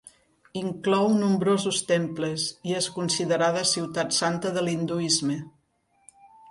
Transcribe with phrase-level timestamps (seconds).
[0.59, 5.41] Inclou nombrosos temples i és considerada ciutat santa de l'hinduisme.